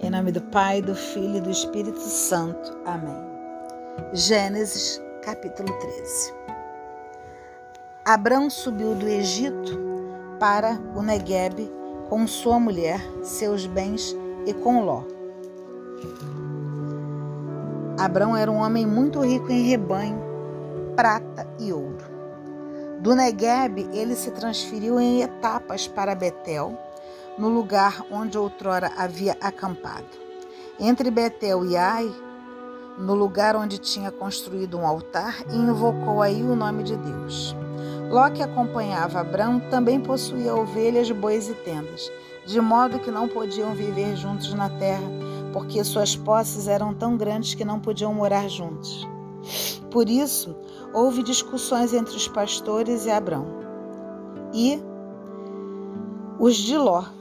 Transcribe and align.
Em 0.00 0.10
nome 0.10 0.30
do 0.30 0.40
Pai, 0.40 0.80
do 0.80 0.94
Filho 0.94 1.38
e 1.38 1.40
do 1.40 1.50
Espírito 1.50 1.98
Santo. 1.98 2.78
Amém. 2.84 3.16
Gênesis, 4.12 5.02
capítulo 5.24 5.72
13. 5.76 6.34
Abrão 8.04 8.48
subiu 8.48 8.94
do 8.94 9.08
Egito 9.08 9.76
para 10.38 10.78
o 10.94 11.02
Negueb 11.02 11.68
com 12.08 12.28
sua 12.28 12.60
mulher, 12.60 13.00
seus 13.24 13.66
bens 13.66 14.16
e 14.46 14.54
com 14.54 14.84
Ló. 14.84 15.02
Abrão 17.98 18.36
era 18.36 18.52
um 18.52 18.58
homem 18.58 18.86
muito 18.86 19.18
rico 19.18 19.50
em 19.50 19.62
rebanho, 19.62 20.22
prata 20.94 21.44
e 21.58 21.72
ouro. 21.72 22.06
Do 23.00 23.16
Negueb, 23.16 23.88
ele 23.92 24.14
se 24.14 24.30
transferiu 24.30 25.00
em 25.00 25.22
etapas 25.22 25.88
para 25.88 26.14
Betel, 26.14 26.78
no 27.38 27.48
lugar 27.48 28.04
onde 28.10 28.36
outrora 28.36 28.92
havia 28.96 29.36
acampado. 29.40 30.06
Entre 30.78 31.10
Betel 31.10 31.64
e 31.64 31.76
Ai, 31.76 32.12
no 32.98 33.14
lugar 33.14 33.54
onde 33.54 33.78
tinha 33.78 34.10
construído 34.10 34.76
um 34.76 34.86
altar, 34.86 35.36
e 35.50 35.56
invocou 35.56 36.20
aí 36.20 36.42
o 36.42 36.56
nome 36.56 36.82
de 36.82 36.96
Deus. 36.96 37.54
Ló, 38.10 38.28
que 38.30 38.42
acompanhava 38.42 39.20
Abrão, 39.20 39.60
também 39.70 40.00
possuía 40.00 40.54
ovelhas, 40.54 41.10
bois 41.10 41.48
e 41.48 41.54
tendas, 41.54 42.10
de 42.44 42.60
modo 42.60 42.98
que 42.98 43.10
não 43.10 43.28
podiam 43.28 43.74
viver 43.74 44.16
juntos 44.16 44.52
na 44.54 44.68
terra, 44.70 45.06
porque 45.52 45.82
suas 45.84 46.16
posses 46.16 46.66
eram 46.66 46.92
tão 46.92 47.16
grandes 47.16 47.54
que 47.54 47.64
não 47.64 47.78
podiam 47.78 48.12
morar 48.12 48.48
juntos. 48.48 49.06
Por 49.90 50.08
isso, 50.08 50.56
houve 50.92 51.22
discussões 51.22 51.92
entre 51.92 52.16
os 52.16 52.26
pastores 52.26 53.06
e 53.06 53.10
Abrão. 53.10 53.46
E 54.52 54.82
os 56.38 56.56
de 56.56 56.76
Ló. 56.76 57.17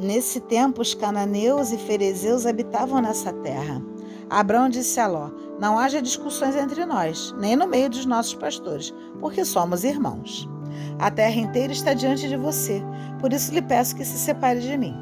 Nesse 0.00 0.38
tempo, 0.38 0.80
os 0.80 0.94
cananeus 0.94 1.72
e 1.72 1.76
ferezeus 1.76 2.46
habitavam 2.46 3.02
nessa 3.02 3.32
terra. 3.32 3.82
Abrão 4.30 4.68
disse 4.68 5.00
a 5.00 5.08
Ló: 5.08 5.28
Não 5.58 5.76
haja 5.76 6.00
discussões 6.00 6.54
entre 6.54 6.86
nós, 6.86 7.34
nem 7.36 7.56
no 7.56 7.66
meio 7.66 7.90
dos 7.90 8.06
nossos 8.06 8.34
pastores, 8.34 8.94
porque 9.18 9.44
somos 9.44 9.82
irmãos. 9.82 10.48
A 11.00 11.10
terra 11.10 11.40
inteira 11.40 11.72
está 11.72 11.94
diante 11.94 12.28
de 12.28 12.36
você, 12.36 12.80
por 13.20 13.32
isso 13.32 13.52
lhe 13.52 13.60
peço 13.60 13.96
que 13.96 14.04
se 14.04 14.16
separe 14.18 14.60
de 14.60 14.76
mim. 14.78 14.94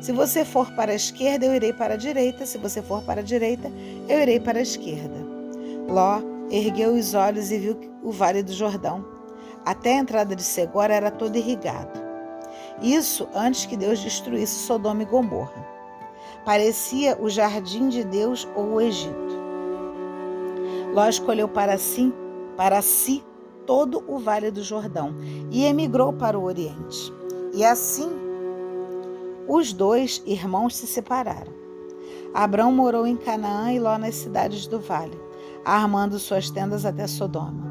Se 0.00 0.10
você 0.10 0.44
for 0.44 0.68
para 0.72 0.90
a 0.90 0.96
esquerda, 0.96 1.46
eu 1.46 1.54
irei 1.54 1.72
para 1.72 1.94
a 1.94 1.96
direita. 1.96 2.44
Se 2.44 2.58
você 2.58 2.82
for 2.82 3.02
para 3.02 3.20
a 3.20 3.24
direita, 3.24 3.70
eu 4.08 4.20
irei 4.20 4.40
para 4.40 4.58
a 4.58 4.62
esquerda. 4.62 5.14
Ló 5.88 6.20
ergueu 6.50 6.94
os 6.94 7.14
olhos 7.14 7.52
e 7.52 7.58
viu 7.58 7.78
o 8.02 8.10
vale 8.10 8.42
do 8.42 8.52
Jordão. 8.52 9.04
Até 9.64 9.96
a 9.96 10.00
entrada 10.00 10.34
de 10.34 10.42
Segora 10.42 10.92
era 10.92 11.10
todo 11.10 11.36
irrigado. 11.36 12.03
Isso 12.84 13.26
antes 13.34 13.64
que 13.64 13.78
Deus 13.78 13.98
destruísse 13.98 14.66
Sodoma 14.66 15.02
e 15.02 15.06
Gomorra. 15.06 15.66
Parecia 16.44 17.16
o 17.18 17.30
jardim 17.30 17.88
de 17.88 18.04
Deus 18.04 18.46
ou 18.54 18.74
o 18.74 18.80
Egito. 18.80 19.14
Ló 20.92 21.08
escolheu 21.08 21.48
para 21.48 21.78
si, 21.78 22.12
para 22.58 22.82
si 22.82 23.24
todo 23.64 24.04
o 24.06 24.18
vale 24.18 24.50
do 24.50 24.62
Jordão 24.62 25.14
e 25.50 25.64
emigrou 25.64 26.12
para 26.12 26.38
o 26.38 26.44
Oriente. 26.44 27.10
E 27.54 27.64
assim 27.64 28.10
os 29.48 29.72
dois 29.72 30.22
irmãos 30.26 30.76
se 30.76 30.86
separaram. 30.86 31.54
Abrão 32.34 32.70
morou 32.70 33.06
em 33.06 33.16
Canaã 33.16 33.72
e 33.72 33.80
Ló 33.80 33.96
nas 33.96 34.16
cidades 34.16 34.66
do 34.66 34.78
vale, 34.78 35.18
armando 35.64 36.18
suas 36.18 36.50
tendas 36.50 36.84
até 36.84 37.06
Sodoma. 37.06 37.64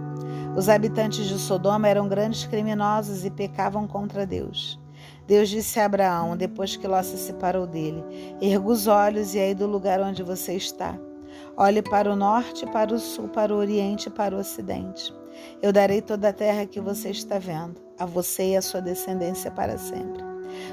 Os 0.58 0.70
habitantes 0.70 1.28
de 1.28 1.38
Sodoma 1.38 1.88
eram 1.88 2.08
grandes 2.08 2.46
criminosos 2.46 3.24
e 3.24 3.30
pecavam 3.30 3.88
contra 3.88 4.26
Deus. 4.26 4.82
Deus 5.28 5.50
disse 5.50 5.80
a 5.80 5.86
Abraão, 5.86 6.36
depois 6.36 6.76
que 6.76 6.88
Ló 6.88 7.02
se 7.02 7.18
separou 7.18 7.66
dele: 7.66 8.04
Erga 8.42 8.68
os 8.68 8.88
olhos 8.88 9.34
e 9.34 9.40
aí 9.40 9.56
do 9.56 9.68
lugar 9.68 10.02
onde 10.02 10.24
você 10.24 10.54
está. 10.54 10.98
Olhe 11.56 11.82
para 11.82 12.12
o 12.12 12.16
norte, 12.16 12.66
para 12.68 12.94
o 12.94 13.00
sul, 13.00 13.28
para 13.30 13.54
o 13.54 13.58
oriente 13.58 14.08
e 14.08 14.12
para 14.12 14.36
o 14.36 14.40
ocidente. 14.40 15.14
Eu 15.62 15.72
darei 15.72 16.02
toda 16.02 16.30
a 16.30 16.34
terra 16.34 16.66
que 16.66 16.80
você 16.80 17.10
está 17.10 17.40
vendo, 17.40 17.82
a 17.98 18.06
você 18.06 18.52
e 18.52 18.58
a 18.58 18.62
sua 18.62 18.82
descendência 18.82 19.50
para 19.50 19.78
sempre. 19.78 20.24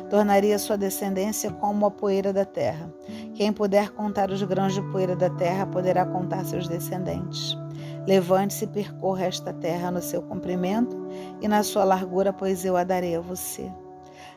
Tornaria 0.08 0.58
sua 0.58 0.76
descendência 0.76 1.50
como 1.50 1.86
a 1.86 1.90
poeira 1.90 2.32
da 2.32 2.44
terra. 2.44 2.92
Quem 3.34 3.52
puder 3.52 3.90
contar 3.90 4.30
os 4.30 4.42
grãos 4.42 4.74
de 4.74 4.82
poeira 4.90 5.16
da 5.16 5.30
terra 5.30 5.66
poderá 5.66 6.04
contar 6.04 6.44
seus 6.44 6.68
descendentes. 6.68 7.56
Levante-se 8.06 8.64
e 8.64 8.68
percorra 8.68 9.26
esta 9.26 9.52
terra 9.52 9.90
no 9.90 10.02
seu 10.02 10.22
comprimento 10.22 10.96
e 11.40 11.48
na 11.48 11.62
sua 11.62 11.84
largura, 11.84 12.32
pois 12.32 12.64
eu 12.64 12.76
a 12.76 12.84
darei 12.84 13.14
a 13.16 13.20
você. 13.20 13.70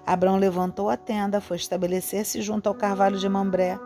Abrão 0.06 0.38
levantou 0.38 0.90
a 0.90 0.98
tenda, 0.98 1.40
foi 1.40 1.58
estabelecer-se 1.58 2.42
junto 2.42 2.68
ao 2.68 2.76
carvalho 2.76 3.18
de 3.18 3.30
Mambré, 3.30 3.80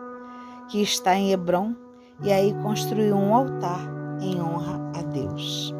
que 0.68 0.82
está 0.82 1.14
em 1.14 1.32
Hebron, 1.32 1.74
e 2.22 2.32
aí 2.32 2.52
construiu 2.62 3.14
um 3.14 3.34
altar 3.34 3.80
em 4.20 4.40
honra 4.40 4.80
a 4.98 5.02
Deus. 5.02 5.72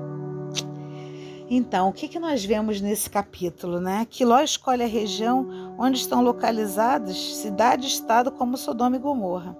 Então, 1.50 1.88
o 1.88 1.92
que, 1.92 2.08
que 2.08 2.18
nós 2.18 2.44
vemos 2.44 2.80
nesse 2.80 3.08
capítulo? 3.08 3.80
Né? 3.80 4.06
Que 4.08 4.24
Ló 4.24 4.38
escolhe 4.40 4.82
a 4.82 4.86
região 4.86 5.74
onde 5.78 5.98
estão 5.98 6.22
localizadas 6.22 7.16
cidade-estado 7.36 8.30
como 8.30 8.56
Sodoma 8.56 8.96
e 8.96 8.98
Gomorra. 8.98 9.56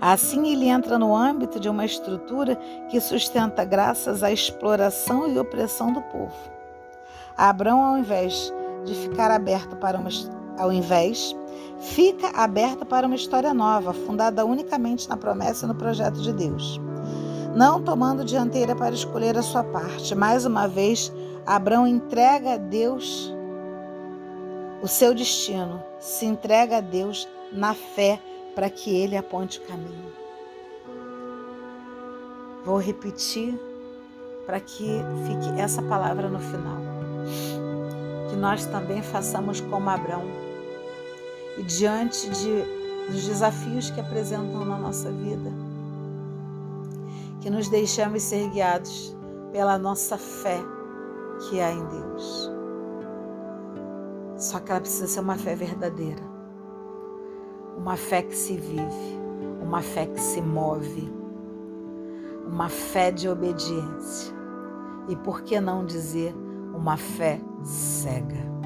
Assim, 0.00 0.52
ele 0.52 0.68
entra 0.68 0.98
no 0.98 1.16
âmbito 1.16 1.58
de 1.58 1.68
uma 1.68 1.84
estrutura 1.84 2.56
que 2.90 3.00
sustenta 3.00 3.64
graças 3.64 4.22
à 4.22 4.30
exploração 4.30 5.28
e 5.28 5.38
opressão 5.38 5.92
do 5.92 6.02
povo. 6.02 6.36
Abraão, 7.36 7.82
ao 7.82 7.98
invés 7.98 8.52
de 8.88 8.94
ficar 8.94 9.30
aberto 9.30 9.76
para 9.76 9.98
uma 9.98 10.08
ao 10.58 10.72
invés, 10.72 11.36
fica 11.78 12.28
aberto 12.34 12.84
para 12.84 13.06
uma 13.06 13.14
história 13.14 13.54
nova, 13.54 13.92
fundada 13.92 14.44
unicamente 14.44 15.08
na 15.08 15.16
promessa 15.16 15.64
e 15.64 15.68
no 15.68 15.74
projeto 15.74 16.20
de 16.20 16.32
Deus 16.32 16.80
não 17.54 17.82
tomando 17.82 18.24
dianteira 18.24 18.74
para 18.76 18.94
escolher 18.94 19.36
a 19.36 19.42
sua 19.42 19.64
parte. 19.64 20.14
Mais 20.14 20.44
uma 20.44 20.68
vez, 20.68 21.12
Abraão 21.46 21.86
entrega 21.88 22.54
a 22.54 22.56
Deus 22.56 23.34
o 24.80 24.86
seu 24.86 25.12
destino, 25.12 25.82
se 25.98 26.24
entrega 26.24 26.78
a 26.78 26.80
Deus 26.80 27.28
na 27.52 27.74
fé 27.74 28.20
para 28.54 28.70
que 28.70 28.94
ele 28.94 29.16
aponte 29.16 29.58
o 29.58 29.62
caminho. 29.62 30.12
Vou 32.64 32.78
repetir 32.78 33.58
para 34.46 34.60
que 34.60 35.00
fique 35.26 35.60
essa 35.60 35.82
palavra 35.82 36.28
no 36.28 36.38
final. 36.38 36.87
Que 38.28 38.36
nós 38.36 38.66
também 38.66 39.02
façamos 39.02 39.60
como 39.60 39.88
Abraão. 39.88 40.24
E 41.56 41.62
diante 41.62 42.28
de, 42.30 42.62
dos 43.10 43.26
desafios 43.26 43.90
que 43.90 44.00
apresentam 44.00 44.64
na 44.64 44.76
nossa 44.76 45.10
vida, 45.10 45.50
que 47.40 47.50
nos 47.50 47.68
deixamos 47.68 48.22
ser 48.22 48.48
guiados 48.50 49.16
pela 49.52 49.78
nossa 49.78 50.16
fé 50.18 50.60
que 51.48 51.60
há 51.60 51.72
em 51.72 51.84
Deus. 51.86 52.50
Só 54.36 54.60
que 54.60 54.70
ela 54.70 54.80
precisa 54.80 55.06
ser 55.06 55.20
uma 55.20 55.36
fé 55.36 55.54
verdadeira, 55.54 56.22
uma 57.76 57.96
fé 57.96 58.22
que 58.22 58.36
se 58.36 58.56
vive, 58.56 59.18
uma 59.60 59.82
fé 59.82 60.06
que 60.06 60.20
se 60.20 60.40
move, 60.40 61.12
uma 62.46 62.68
fé 62.68 63.10
de 63.10 63.28
obediência. 63.28 64.32
E, 65.08 65.16
por 65.16 65.42
que 65.42 65.58
não 65.60 65.84
dizer, 65.84 66.34
uma 66.78 66.96
fé 66.96 67.40
cega. 67.62 68.57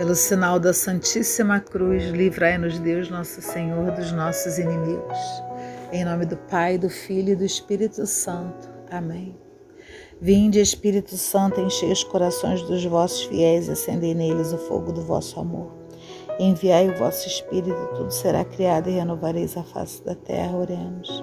Pelo 0.00 0.14
sinal 0.14 0.58
da 0.58 0.72
Santíssima 0.72 1.60
Cruz, 1.60 2.04
livrai-nos 2.04 2.78
Deus 2.78 3.10
Nosso 3.10 3.42
Senhor 3.42 3.90
dos 3.90 4.10
nossos 4.12 4.56
inimigos. 4.56 5.18
Em 5.92 6.06
nome 6.06 6.24
do 6.24 6.38
Pai, 6.38 6.78
do 6.78 6.88
Filho 6.88 7.34
e 7.34 7.36
do 7.36 7.44
Espírito 7.44 8.06
Santo. 8.06 8.70
Amém. 8.90 9.36
Vinde, 10.18 10.58
Espírito 10.58 11.18
Santo, 11.18 11.60
enchei 11.60 11.92
os 11.92 12.02
corações 12.02 12.62
dos 12.62 12.82
vossos 12.82 13.24
fiéis 13.24 13.68
e 13.68 13.72
acendei 13.72 14.14
neles 14.14 14.54
o 14.54 14.56
fogo 14.56 14.90
do 14.90 15.02
vosso 15.02 15.38
amor. 15.38 15.70
Enviai 16.38 16.88
o 16.88 16.96
vosso 16.96 17.28
Espírito, 17.28 17.90
tudo 17.94 18.10
será 18.10 18.42
criado 18.42 18.88
e 18.88 18.92
renovareis 18.92 19.54
a 19.54 19.62
face 19.62 20.02
da 20.02 20.14
terra. 20.14 20.56
Oremos. 20.56 21.22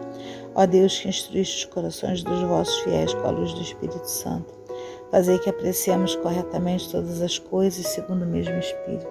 Ó 0.53 0.68
Deus, 0.68 1.00
que 1.00 1.09
instruíste 1.09 1.65
os 1.65 1.73
corações 1.73 2.21
dos 2.21 2.44
vossos 2.44 2.77
fiéis 2.81 3.12
com 3.12 3.25
a 3.25 3.31
luz 3.31 3.53
do 3.53 3.62
Espírito 3.63 4.07
Santo 4.07 4.67
Fazei 5.09 5.39
que 5.39 5.50
apreciemos 5.50 6.15
corretamente 6.18 6.92
todas 6.92 7.21
as 7.21 7.39
coisas 7.39 7.88
segundo 7.88 8.24
o 8.24 8.27
mesmo 8.27 8.57
Espírito 8.57 9.07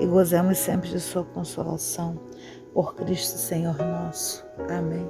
e 0.00 0.06
gozemos 0.06 0.58
sempre 0.58 0.88
de 0.88 1.00
Sua 1.00 1.24
consolação. 1.24 2.18
Por 2.74 2.94
Cristo 2.94 3.38
Senhor 3.38 3.76
nosso. 3.78 4.44
Amém. 4.68 5.08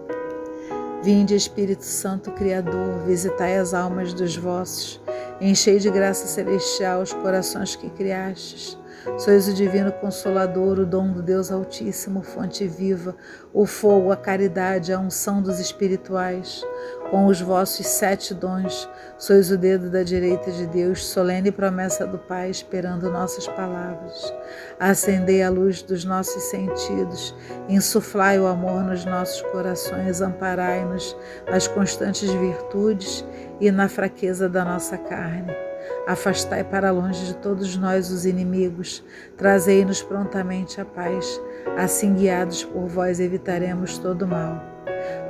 Vinde, 1.03 1.35
Espírito 1.35 1.85
Santo 1.85 2.31
Criador, 2.33 2.99
visitai 3.07 3.57
as 3.57 3.73
almas 3.73 4.13
dos 4.13 4.37
vossos, 4.37 5.01
enchei 5.41 5.79
de 5.79 5.91
graça 5.91 6.27
celestial 6.27 7.03
os 7.03 7.13
corações 7.13 7.77
que 7.77 7.89
criastes. 7.91 8.79
Sois 9.17 9.49
o 9.49 9.55
divino 9.55 9.93
consolador, 9.93 10.79
o 10.79 10.87
dom 10.87 11.13
do 11.13 11.23
Deus 11.23 11.51
Altíssimo, 11.51 12.23
fonte 12.23 12.67
viva, 12.67 13.15
o 13.53 13.67
fogo, 13.67 14.11
a 14.11 14.17
caridade, 14.17 14.93
a 14.93 14.99
unção 14.99 15.43
dos 15.43 15.59
espirituais. 15.59 16.63
Com 17.11 17.27
os 17.27 17.41
vossos 17.41 17.87
sete 17.87 18.35
dons, 18.35 18.89
sois 19.17 19.51
o 19.51 19.57
dedo 19.57 19.91
da 19.91 20.03
direita 20.03 20.51
de 20.51 20.67
Deus, 20.67 21.07
solene 21.07 21.51
promessa 21.51 22.07
do 22.07 22.19
Pai, 22.19 22.51
esperando 22.51 23.11
nossas 23.11 23.47
palavras. 23.49 24.33
Acendei 24.79 25.43
a 25.43 25.51
luz 25.51 25.83
dos 25.83 26.05
nossos 26.05 26.43
sentidos, 26.45 27.35
insuflai 27.69 28.39
o 28.39 28.47
amor 28.47 28.83
nos 28.83 29.05
nossos 29.05 29.41
corações, 29.43 30.21
amparai-nos 30.21 31.17
nas 31.51 31.67
constantes 31.67 32.31
virtudes 32.31 33.25
e 33.61 33.71
na 33.71 33.89
fraqueza 33.89 34.49
da 34.49 34.65
nossa 34.65 34.99
carne 34.99 35.68
Afastai 36.07 36.65
para 36.65 36.91
longe 36.91 37.27
de 37.27 37.37
todos 37.37 37.77
nós 37.77 38.11
os 38.11 38.25
inimigos, 38.25 39.05
trazei-nos 39.37 40.03
prontamente 40.03 40.81
a 40.81 40.85
paz. 40.85 41.41
Assim, 41.77 42.15
guiados 42.15 42.65
por 42.65 42.87
vós, 42.87 43.21
evitaremos 43.21 43.99
todo 43.99 44.27
mal. 44.27 44.63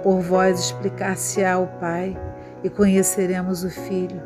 Por 0.02 0.20
vós 0.20 0.60
explicar-se-á 0.60 1.58
o 1.58 1.66
Pai 1.78 2.16
e 2.62 2.70
conheceremos 2.70 3.64
o 3.64 3.70
Filho. 3.70 4.22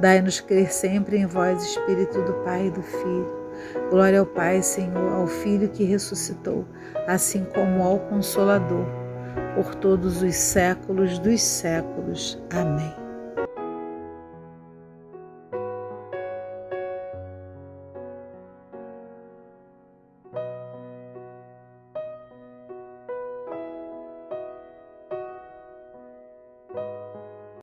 Dai-nos 0.00 0.40
crer 0.40 0.72
sempre 0.72 1.18
em 1.18 1.26
vós, 1.26 1.62
Espírito 1.62 2.22
do 2.22 2.32
Pai 2.44 2.66
e 2.66 2.70
do 2.70 2.82
Filho. 2.82 3.46
Glória 3.90 4.20
ao 4.20 4.26
Pai, 4.26 4.62
Senhor, 4.62 5.12
ao 5.12 5.26
Filho 5.26 5.68
que 5.68 5.84
ressuscitou, 5.84 6.66
assim 7.06 7.44
como 7.54 7.82
ao 7.82 7.98
Consolador, 8.00 8.86
por 9.54 9.74
todos 9.76 10.22
os 10.22 10.34
séculos 10.34 11.18
dos 11.18 11.42
séculos. 11.42 12.38
Amém. 12.50 13.05